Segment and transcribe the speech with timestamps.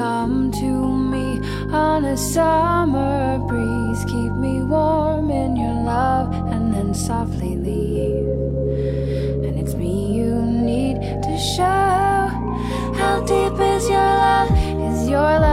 [0.00, 0.72] come to
[1.12, 1.26] me
[1.70, 4.02] on a summer breeze.
[4.06, 8.26] Keep me warm in your love and then softly leave.
[9.44, 10.34] And it's me you
[10.70, 12.16] need to show
[13.00, 14.50] how deep is your love,
[14.88, 15.49] is your love.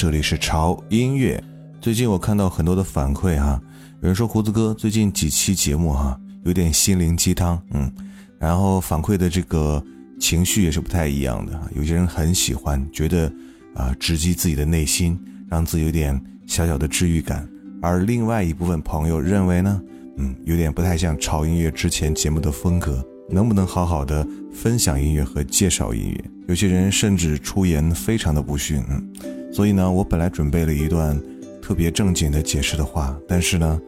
[0.00, 1.44] 这里是潮音乐。
[1.78, 3.60] 最近我看到很多的反馈哈，
[4.00, 7.92] 有人说胡子哥最近几期节目哈有点心灵鸡汤，嗯，
[8.38, 9.84] 然后反馈的这个
[10.18, 11.52] 情绪也是不太一样的。
[11.76, 13.30] 有些人很喜欢，觉得
[13.74, 15.20] 啊直击自己的内心，
[15.50, 17.46] 让自己有点小小的治愈感；
[17.82, 19.82] 而另外一部分朋友认为呢，
[20.16, 23.06] 嗯，有点不太像潮音乐之前节目的风格。
[23.32, 26.24] 能不能好好的分享音乐和介绍音乐？
[26.48, 29.08] 有些人甚至出言非常的不逊，嗯，
[29.52, 31.20] 所以呢，我本来准备了一段
[31.60, 33.80] 特别正经的解释的话，但是呢，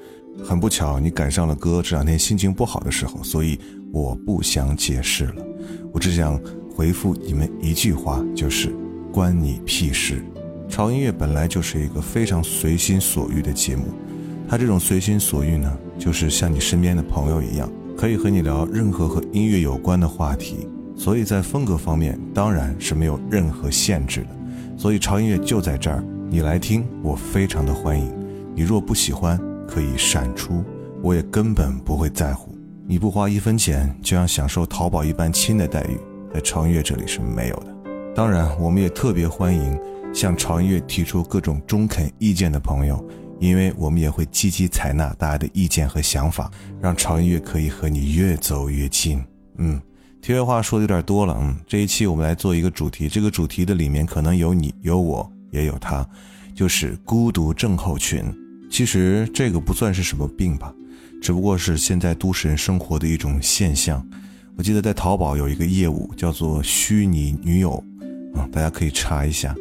[0.44, 3.58] 很不巧你赶上了哥这两天心情不好的时候，所以
[3.92, 5.34] 我不想解释了，
[5.92, 6.40] 我只想
[6.74, 8.74] 回复你们一句话，就是
[9.12, 10.22] 关你屁事。
[10.68, 13.84] 潮音乐本来就是一个非常随心所欲的节目，
[14.48, 17.70] 它这种随心所欲呢，就是像你身边的朋友一样。
[17.94, 20.66] 可以和你聊任何和音乐有关的话题，
[20.96, 24.28] 所以在风格方面当然是没有任何限制的。
[24.82, 28.12] 所以潮音乐就在这儿，你来听，我非常的欢迎。
[28.52, 30.64] 你若不喜欢，可以闪出，
[31.00, 32.52] 我也根本不会在乎。
[32.84, 35.96] 你不花一分钱就像享受淘宝一般亲的待遇，
[36.34, 37.66] 在潮音乐这里是没有的。
[38.12, 39.78] 当然，我们也特别欢迎
[40.12, 43.08] 向潮音乐提出各种中肯意见的朋友。
[43.38, 46.50] 因为我们也会积极采纳大家的意见和想法，
[46.80, 49.24] 让潮音乐可以和你越走越近。
[49.58, 49.80] 嗯，
[50.22, 51.36] 题外话说的有点多了。
[51.40, 56.08] 嗯，这一期我们来做一个主题，这个主题的里面可能有你，有我，也有他，
[56.54, 58.24] 就是孤独症候群。
[58.70, 60.72] 其实这个不算是什么病吧，
[61.20, 64.00] 只不过是现在都市人生活的一种现象。
[64.56, 67.82] 我记得在淘宝有一个业务叫做虚拟女友，
[68.32, 69.52] 啊，大家可以查一下，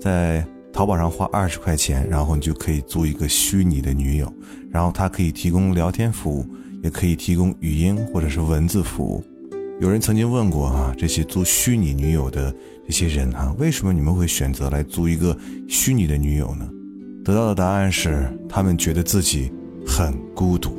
[0.00, 0.44] 在。
[0.70, 4.32] 淘宝上花二十块钱，然后你就可以租一个虚拟的女友，
[4.70, 6.46] 然后它可以提供聊天服务，
[6.84, 9.24] 也可以提供语音或者是文字服务。
[9.80, 12.52] 有人曾经问过啊，这些租虚拟女友的
[12.84, 15.36] 这些人啊，为什么你们会选择来租一个
[15.68, 16.68] 虚拟的女友呢？
[17.24, 19.52] 得到的答案是，他们觉得自己
[19.86, 20.76] 很孤独。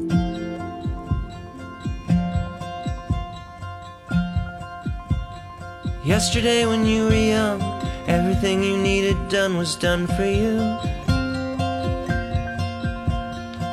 [6.05, 7.59] Yesterday when you were young.
[8.05, 10.57] Everything you needed done was done for you.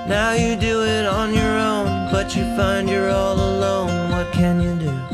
[0.07, 4.11] Now you do it on your own, but you find you're all alone.
[4.11, 5.06] What can you do?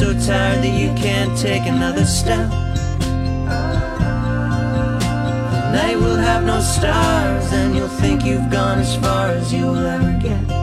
[0.00, 2.48] So tired that you can't take another step.
[5.50, 9.76] The night will have no stars, and you'll think you've gone as far as you'll
[9.76, 10.59] ever get.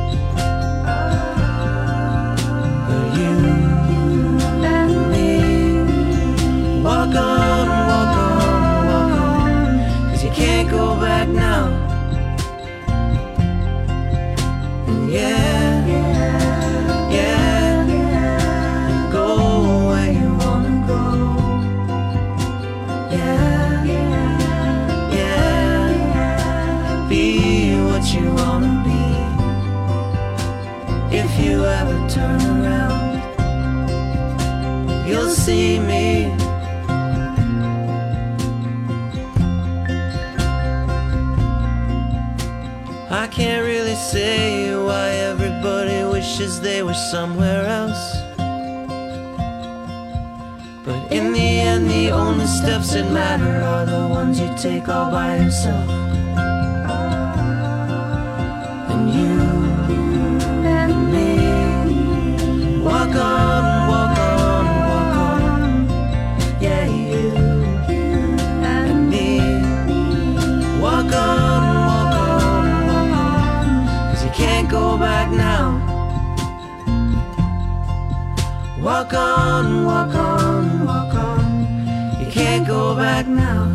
[7.08, 9.80] walk on, walk on, walk on.
[10.10, 11.70] Cause you can't go back now.
[15.10, 15.86] Yeah,
[17.10, 21.04] yeah, go where you wanna go.
[23.12, 23.84] Yeah,
[25.14, 27.22] yeah, be
[27.86, 29.04] what you wanna be.
[31.18, 33.22] If you ever turn around,
[35.08, 36.47] you'll see me.
[43.28, 48.22] I can't really say why everybody wishes they were somewhere else.
[50.86, 55.12] But in the end, the only steps that matter are the ones you take all
[55.12, 55.90] by yourself.
[58.92, 59.42] And you
[60.66, 63.57] and me walk on.
[79.08, 82.20] Walk on, walk on, walk on.
[82.20, 83.70] You can't go back now.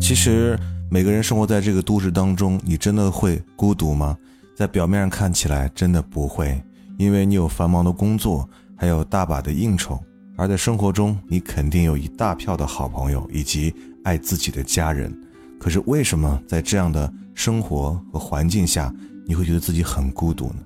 [0.00, 0.58] 其实
[0.90, 4.16] 每个人生活在这个都市当中，你真的会孤独吗？
[4.56, 6.58] 在表面上看起来真的不会，
[6.96, 8.48] 因为你有繁忙的工作，
[8.78, 9.98] 还有大把的应酬；
[10.38, 15.14] 而在生活中，你肯定有一大票的好朋友以及爱自己的家人。
[15.60, 18.90] 可是为什么在这样的生活和环境下，
[19.26, 20.56] 你会觉得自己很孤独呢？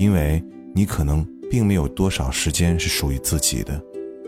[0.00, 0.42] 因为
[0.74, 1.24] 你可能。
[1.52, 3.78] 并没有多少时间是属于自己的，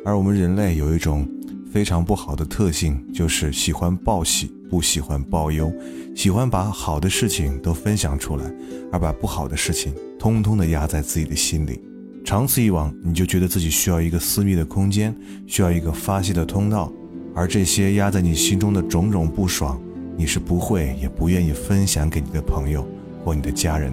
[0.05, 1.27] 而我们人类有一种
[1.73, 5.73] 非常不好的特性，就是喜欢报喜，不喜欢报忧，
[6.15, 8.45] 喜欢把好的事情都分享出来，
[8.93, 11.81] 而把不好的事情通通的压在自己的心里。
[12.27, 15.17] 长此以往，你就觉得自己需要一个私密的空间，
[15.47, 16.93] 需要一个发泄的通道，
[17.35, 19.81] 而这些压在你心中的种种不爽，
[20.15, 22.87] 你是不会也不愿意分享给你的朋友
[23.25, 23.91] 或你的家人。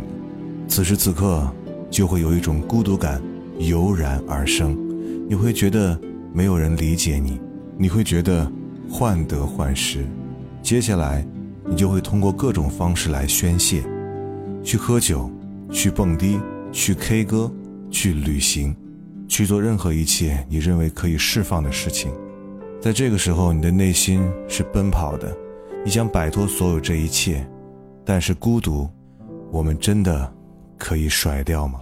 [0.68, 1.50] 此时此刻。
[1.92, 3.22] 就会有一种孤独感
[3.60, 4.76] 油然而生，
[5.28, 6.00] 你会觉得
[6.34, 7.40] 没有人理解你，
[7.78, 8.50] 你会觉得
[8.90, 10.08] 患得患失。
[10.64, 11.28] 接下来，
[11.66, 13.84] 你就会通过各种方式来宣泄，
[14.64, 15.30] 去喝酒，
[15.70, 16.40] 去蹦迪，
[16.72, 17.52] 去 K 歌，
[17.90, 18.74] 去旅行，
[19.28, 22.10] 去做任何一切你认为可以释放的事情。
[22.80, 25.36] 在这个时候，你的内心是奔跑的，
[25.84, 27.46] 你想摆脱所有这一切，
[28.06, 28.90] 但是孤独，
[29.52, 30.34] 我们真的。
[30.82, 31.80] 可以甩掉吗？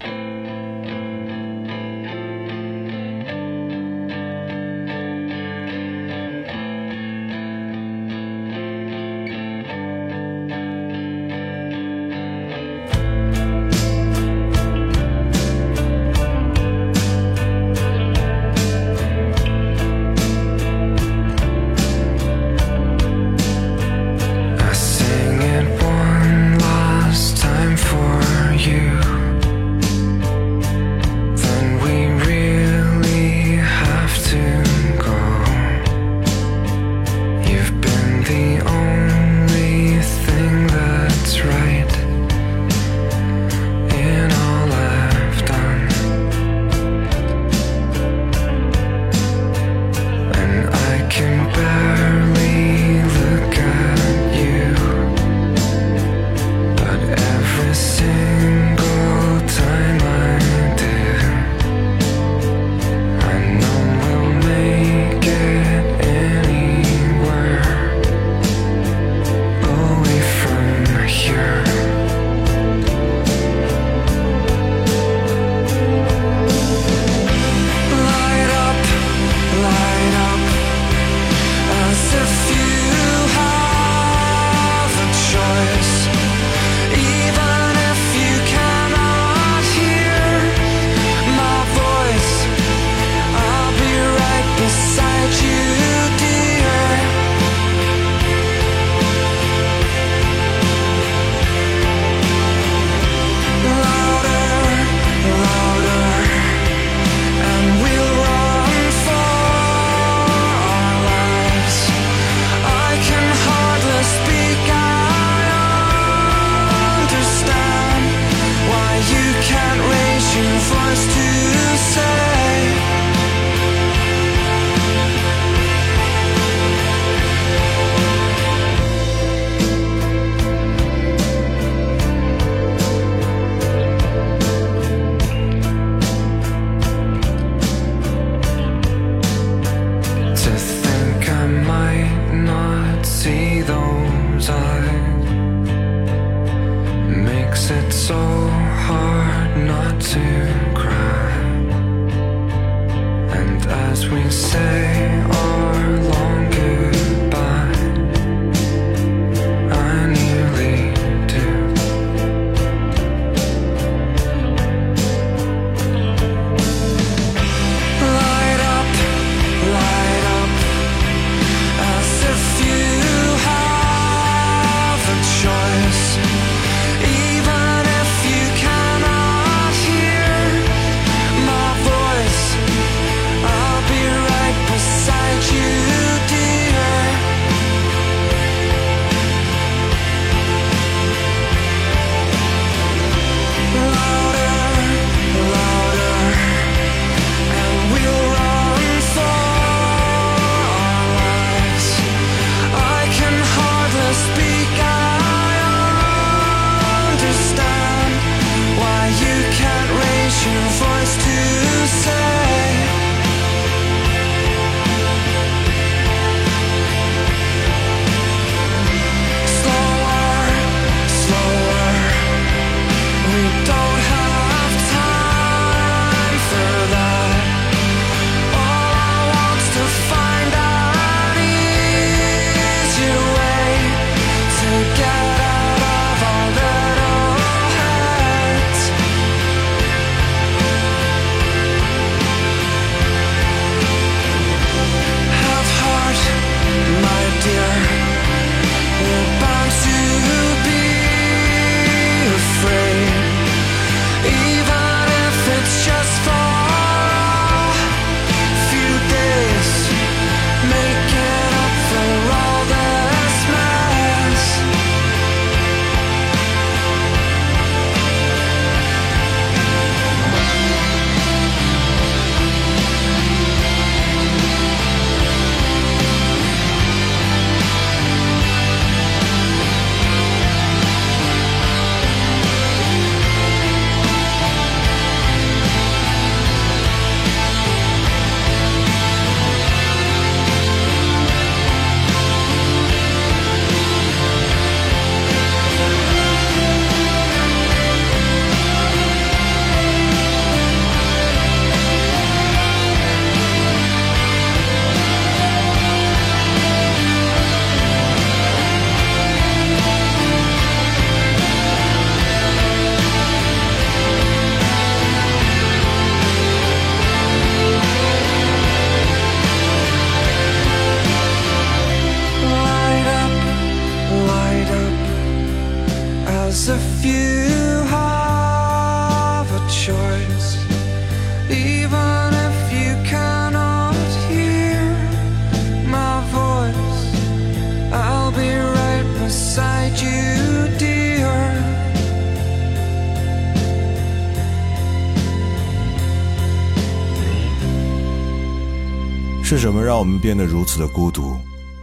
[349.49, 351.35] 是什么让我们变得如此的孤独？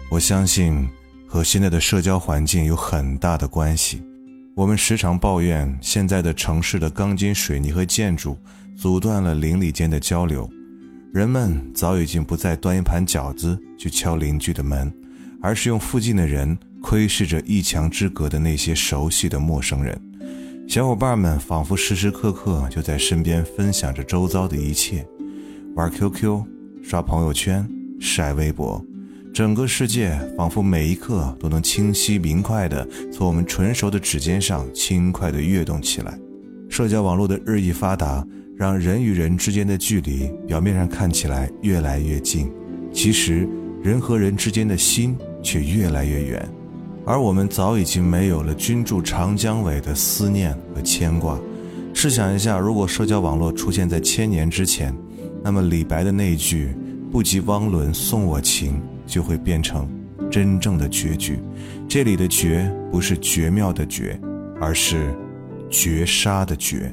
[0.08, 0.88] 我相信
[1.26, 4.00] 和现在的社交环境有很大的关系。
[4.54, 8.38] 我们时常抱怨现在的城市的钢筋水泥和建筑
[8.80, 10.48] 阻断了邻里间的交流，
[11.12, 14.94] 人们早已经不再端一盘饺子去敲邻居的门，
[15.42, 20.00] 而是用附近的人窥视着一墙之隔的那些熟悉的陌生人。
[20.68, 25.04] 小伙伴们仿佛时时刻刻就在身边分享着周遭的一切，
[25.74, 26.55] 玩 QQ。
[26.88, 28.80] 刷朋友圈、晒微博，
[29.34, 36.16] 整个世界仿佛每一刻都能清晰明快地从我们纯熟的指尖上轻快地跃动起来。
[36.68, 38.24] 社交网络的日益发达，
[38.56, 42.48] 让人与人之间的距离表面上看起来越来越近，
[42.92, 43.48] 其实
[43.82, 46.48] 人和人之间的心却越来越远。
[47.04, 51.36] 而我们早已经没有了君住长江尾的思念和牵挂。
[51.92, 54.96] 试想一下，如果社交网络出现在千年之前。
[55.46, 56.74] 那么李白的那句
[57.08, 59.88] “不及汪伦送我情”就会变成
[60.28, 61.38] 真正的绝句。
[61.88, 64.20] 这里的“绝”不是绝妙的“绝”，
[64.60, 65.14] 而是
[65.70, 66.92] 绝杀的“绝”。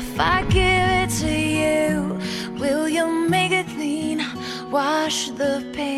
[0.00, 2.18] If I give it to you,
[2.60, 4.24] will you make it clean?
[4.70, 5.97] Wash the pain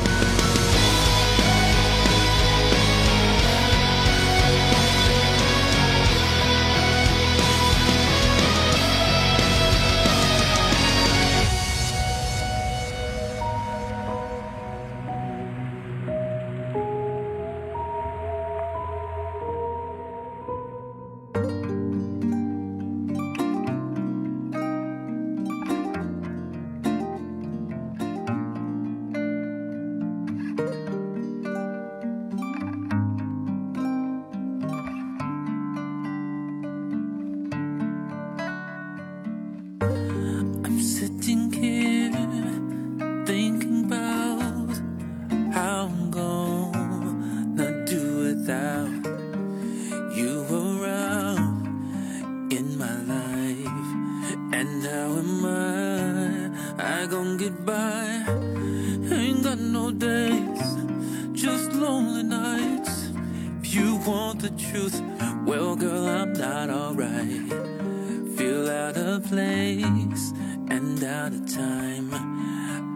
[69.31, 70.33] Place
[70.69, 72.09] and out of time.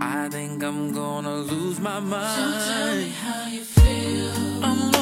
[0.01, 2.35] I think I'm gonna lose my mind.
[2.35, 4.65] So tell me how you feel.
[4.65, 4.94] I'm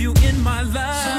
[0.00, 1.09] you in my life.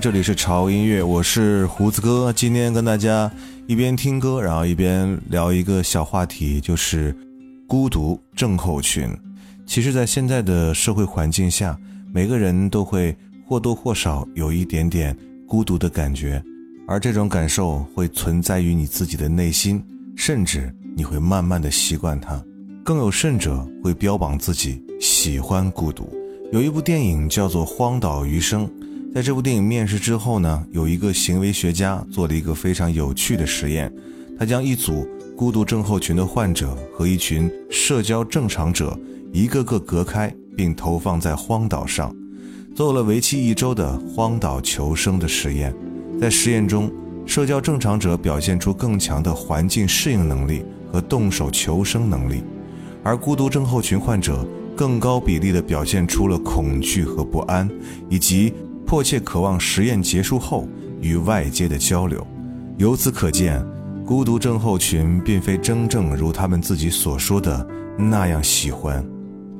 [0.00, 2.32] 这里是潮音乐，我是胡子哥。
[2.32, 3.28] 今天跟大家
[3.66, 7.12] 一边听歌，然后一边聊一个小话题，就是
[7.66, 9.10] 孤独症候群。
[9.66, 11.76] 其实，在现在的社会环境下，
[12.12, 15.16] 每个人都会或多或少有一点点
[15.48, 16.40] 孤独的感觉，
[16.86, 19.82] 而这种感受会存在于你自己的内心，
[20.14, 22.40] 甚至你会慢慢的习惯它。
[22.84, 26.08] 更有甚者，会标榜自己喜欢孤独。
[26.52, 28.64] 有一部电影叫做《荒岛余生》。
[29.18, 33.92] 在这部电影面世之后呢，有一个行为学家做了一个非常有趣的实验，
[34.38, 35.04] 他将一组
[35.36, 38.96] 孤独症候群的患者和一群社交正常者
[39.32, 42.14] 一个个隔开，并投放在荒岛上，
[42.76, 45.74] 做了为期一周的荒岛求生的实验。
[46.20, 46.88] 在实验中，
[47.26, 52.44] 社交正常者表现出更强的环境适应能力和动手求生能力，
[53.02, 57.68] 而孤独症候群患者更高比例地表现出了恐惧和不安，
[58.08, 58.54] 以及
[58.88, 60.66] 迫切渴望实验结束后
[61.02, 62.26] 与外界的交流。
[62.78, 63.62] 由此可见，
[64.06, 69.06] 孤独症候群并非真正如他们自己所说的那样喜欢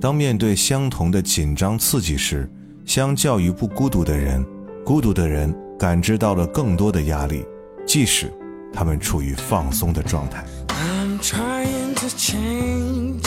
[0.01, 2.51] 当面对相同的紧张刺激时，
[2.87, 4.43] 相较于不孤独的人，
[4.83, 7.45] 孤独的人感知到了更多的压力，
[7.87, 8.33] 即使
[8.73, 10.43] 他们处于放松的状态。
[10.69, 13.21] I'm trying to change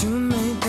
[0.00, 0.68] to make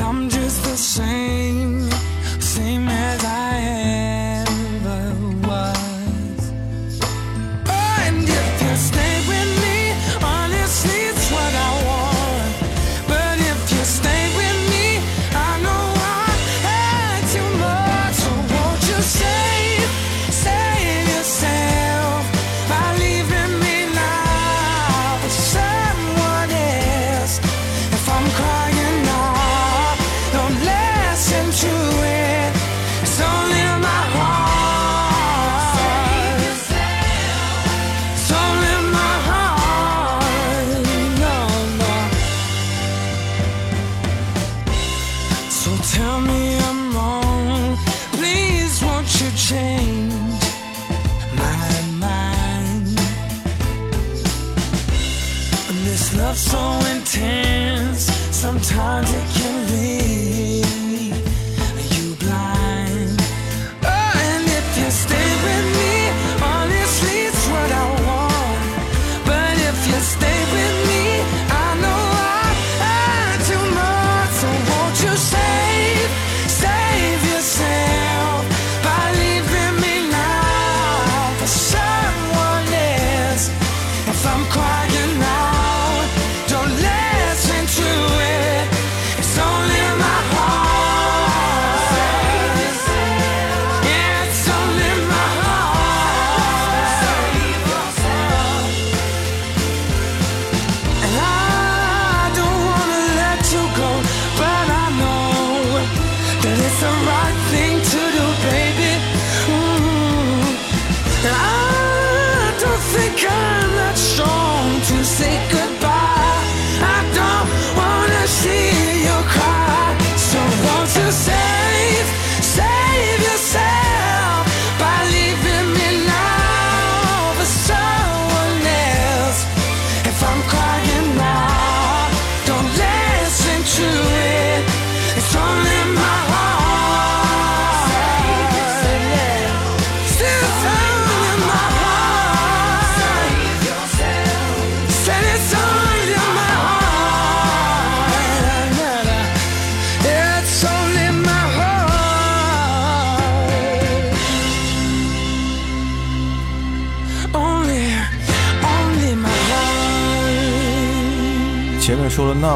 [0.00, 1.83] I'm just the same,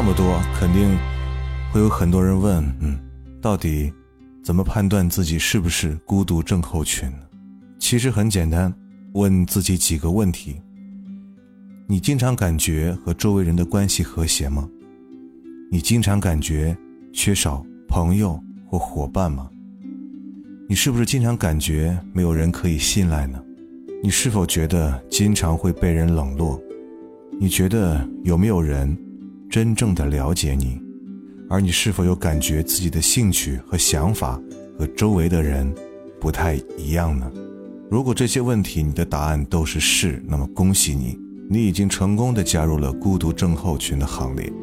[0.01, 0.97] 那么多，肯定
[1.73, 2.97] 会有很多人问，嗯，
[3.41, 3.91] 到底
[4.41, 7.17] 怎么判断自己是不是孤独症候群呢？
[7.79, 8.73] 其实很简单，
[9.15, 10.61] 问自己几个问题：
[11.85, 14.69] 你经常感觉和周围人的关系和谐吗？
[15.69, 16.77] 你经常感觉
[17.11, 19.49] 缺少朋友或伙伴吗？
[20.69, 23.37] 你是不是经常感觉没有人可以信赖呢？
[24.01, 26.57] 你是否觉得经常会被人冷落？
[27.37, 28.97] 你觉得有没有人
[29.49, 30.79] 真正的了解你？
[31.49, 34.39] 而你是否有感觉自己的兴趣和想法
[34.77, 35.73] 和周围的人
[36.19, 37.29] 不太一样呢？
[37.89, 41.17] 如果这些问题你的答案都是是，那么恭喜你，
[41.49, 44.53] 你已经成功的加入了孤独症候群的行列。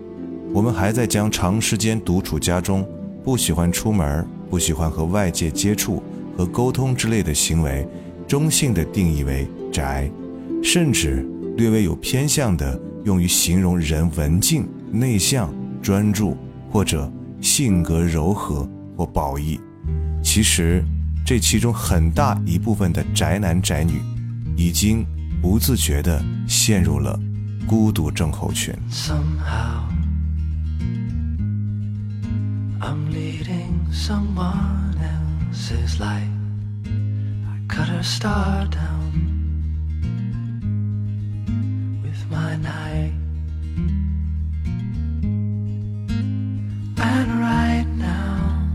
[0.55, 2.89] 我们还在将长时间独处家中、
[3.25, 6.01] 不喜欢出门、不喜欢和外界接触
[6.37, 7.85] 和沟通之类的行为，
[8.29, 10.09] 中性的定义为宅，
[10.63, 16.37] 甚至略微有偏向的用于形容人文静、内向、专注，
[16.71, 19.61] 或者性格柔和或褒义。
[20.23, 20.85] 其实，
[21.25, 24.01] 这其中很大一部分的宅男宅女，
[24.57, 25.07] 已经
[25.43, 27.19] 不自觉地陷入了
[27.67, 28.75] 孤独症候群。
[28.91, 29.85] Somehow,
[32.81, 36.29] I'm leading someone else's life.
[36.87, 39.13] I cut a star down
[42.03, 43.26] with my knife.
[46.99, 48.69] And right now,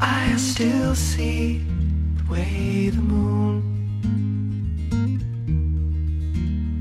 [0.00, 1.64] I still see
[2.16, 3.62] the way the moon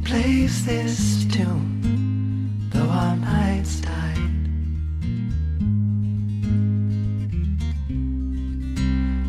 [0.05, 4.49] plays this tune, though our nights died.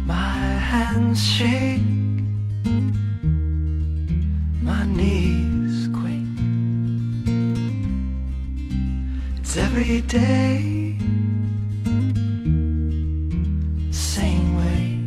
[0.06, 0.38] My
[0.70, 1.97] hands shake
[9.58, 10.96] every day.
[13.90, 14.98] Same way.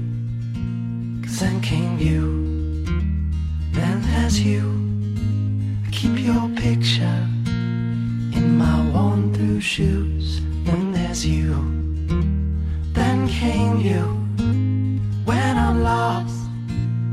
[1.23, 2.83] Cause then came you.
[3.71, 4.63] Then there's you.
[5.87, 7.27] I keep your picture
[8.37, 10.41] in my worn through shoes.
[10.65, 11.55] Then there's you.
[12.93, 14.03] Then came you.
[15.23, 16.35] When I'm lost,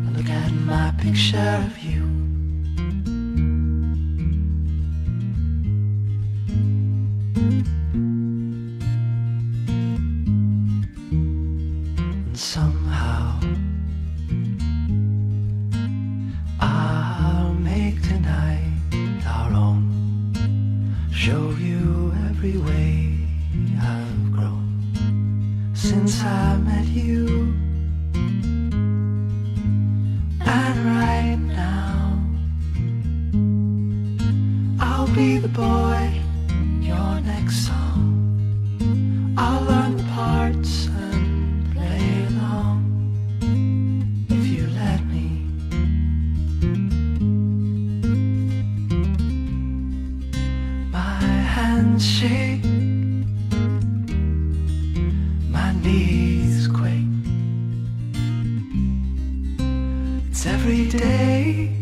[0.06, 2.07] I look at my picture of you.
[60.38, 61.72] It's every day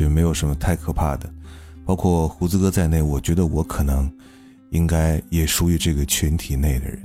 [0.00, 1.30] 独症候群没有什么太可怕的，
[1.84, 4.10] 包括胡子哥在内，我觉得我可能
[4.70, 6.98] 应该也属于这个群体内的人。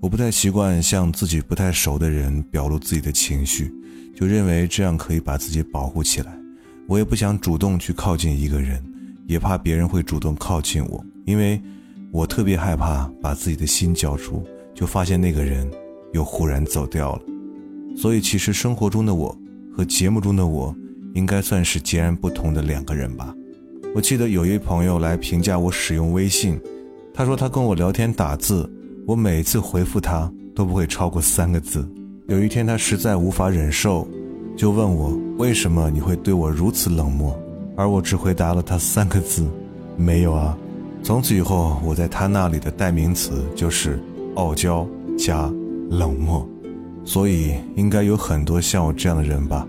[0.00, 3.70] 我不太习惯向自己不太熟的人表露自己的情绪，
[4.16, 6.32] 就认为这样可以把自己保护起来。
[6.88, 8.82] 我也不想主动去靠近一个人，
[9.26, 11.60] 也怕别人会主动靠近我，因为
[12.10, 14.42] 我特别害怕把自己的心交出，
[14.74, 15.70] 就发现那个人
[16.14, 17.22] 又忽然走掉了。
[17.96, 19.36] 所以，其实生活中的我
[19.76, 20.74] 和节目中的我，
[21.14, 23.34] 应该算是截然不同的两个人吧。
[23.94, 26.60] 我记得有一朋友来评价我使用微信，
[27.12, 28.70] 他说他跟我聊天打字，
[29.06, 31.86] 我每次回复他都不会超过三个字。
[32.28, 34.06] 有一天他实在无法忍受，
[34.56, 37.36] 就问我为什么你会对我如此冷漠，
[37.76, 39.44] 而我只回答了他三个字：
[39.96, 40.56] 没有啊。
[41.02, 43.98] 从此以后，我在他那里的代名词就是
[44.36, 44.86] 傲娇
[45.18, 45.52] 加
[45.90, 46.48] 冷漠。
[47.02, 49.66] 所以应该有很多像我这样的人吧，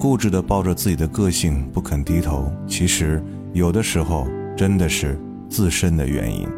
[0.00, 2.50] 固执地抱着自己的个性不肯低头。
[2.66, 3.22] 其实
[3.52, 4.26] 有的时候
[4.56, 6.48] 真的是自身的原因。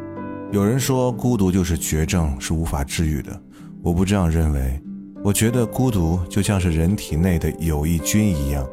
[0.52, 3.42] 有人说孤独就是绝症，是无法治愈的。
[3.82, 4.80] 我不这样认为，
[5.24, 8.64] 我觉得孤独就像是人体内的有益菌一样，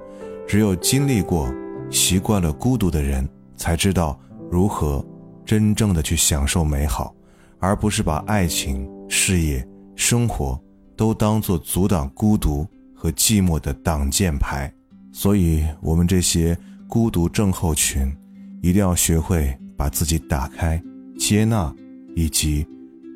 [0.47, 1.51] 只有经历过、
[1.89, 4.19] 习惯了孤独的人，才知道
[4.51, 5.03] 如何
[5.43, 7.11] 真正的去享受美好，
[7.57, 10.61] 而不是把爱情、事业、生活。
[10.95, 12.67] 都当作阻挡孤独
[13.01, 14.69] 和寂寞的挡箭牌，
[15.13, 18.13] 所以，我们这些孤独症候群，
[18.61, 20.81] 一定要学会把自己打开、
[21.17, 21.73] 接纳
[22.13, 22.67] 以及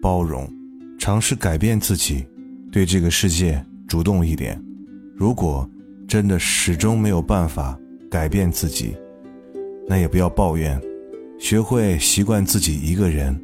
[0.01, 0.49] 包容，
[0.97, 2.25] 尝试改变自己，
[2.71, 4.57] 对这个世界主动一点。
[5.17, 5.69] 如果
[6.07, 7.77] 真的始终没有办法
[8.09, 8.95] 改变自己，
[9.85, 10.81] 那也不要抱怨，
[11.37, 13.37] 学会习惯自己一个人，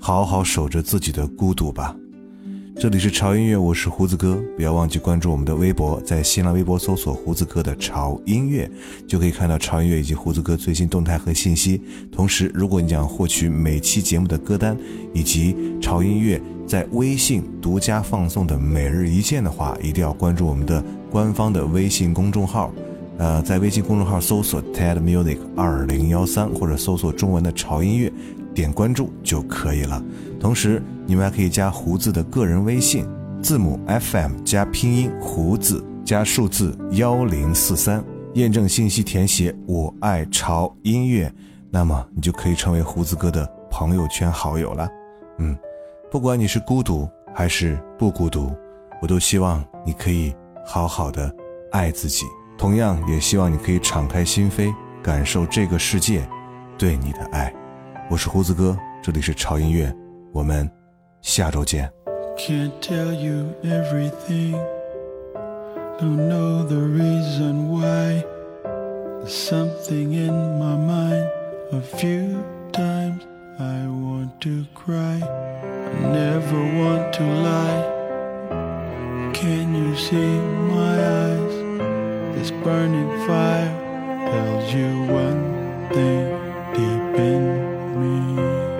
[0.00, 1.94] 好好守着自己的孤独吧。
[2.76, 8.68] 这里是潮音乐，我是胡子哥，不要忘记关注我们的微博，在新浪微博搜索“胡子哥的潮音乐”，
[9.06, 11.80] 就可以看到潮音乐以及胡子哥最新动态和信息。
[12.10, 14.76] 同时，如果你想获取每期节目的歌单
[15.12, 22.72] 以及潮音乐在微信独家放送的每日一见的话，一定要关注我们的官方的微信公众号。
[23.18, 28.12] 呃，在微信公众号搜索 “TED Music 二零幺三”或者搜索中文的潮音乐，
[28.52, 30.02] 点关注就可以了。
[30.44, 33.08] 同时，你们还可以加胡子的个人微信，
[33.42, 41.32] 字母 FM 加拼音胡子加数字幺零四三，验证信息填写“我爱潮音乐”，
[41.72, 44.86] 那么你就可以成为胡子哥的朋友圈好友了。
[45.38, 45.56] 嗯，
[46.10, 48.54] 不管你是孤独还是不孤独，
[49.00, 50.34] 我都希望你可以
[50.66, 51.34] 好好的
[51.72, 52.26] 爱自己，
[52.58, 54.70] 同样也希望你可以敞开心扉，
[55.02, 56.28] 感受这个世界
[56.76, 57.50] 对你的爱。
[58.10, 59.90] 我是胡子哥，这里是潮音乐，
[60.33, 60.69] 我们
[61.21, 61.91] 下周见。
[62.37, 64.53] Can't tell you everything.
[65.99, 68.23] Don't know the reason why.
[69.19, 71.29] There's something in my mind.
[71.73, 72.41] A few
[72.71, 73.23] times
[73.59, 75.19] I want to cry.
[75.21, 77.83] I never want to lie.
[79.33, 80.39] Can you see
[80.73, 81.55] my eyes?
[82.35, 83.69] This burning fire
[84.31, 86.29] tells you one thing
[86.73, 87.43] deep in
[87.99, 88.72] me.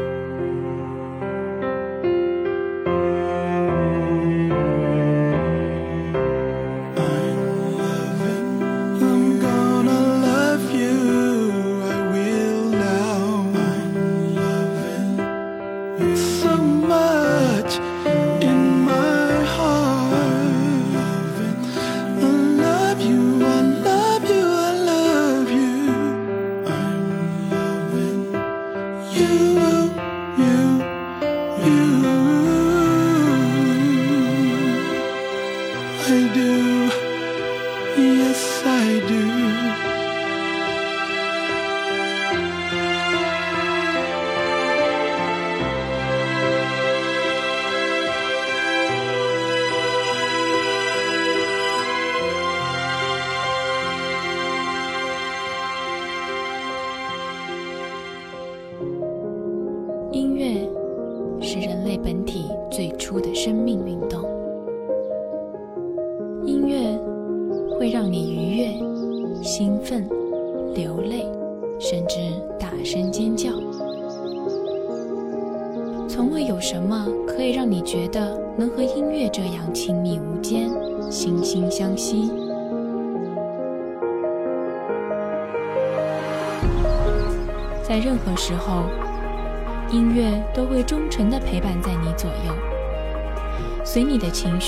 [36.07, 36.91] I do.
[37.97, 39.85] Yes, I do.“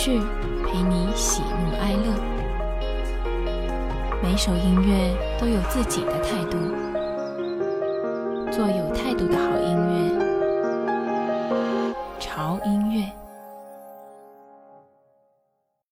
[0.06, 0.20] 去，
[0.64, 2.14] 陪你喜怒哀乐。
[4.22, 6.56] 每首音乐都有自己的态度，